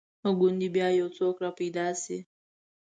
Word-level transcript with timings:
ګوندې 0.39 0.67
بیا 0.75 0.87
یو 0.99 1.07
څوک 1.17 1.35
را 1.43 1.51
پیدا 1.59 1.87
شي. 2.03 2.17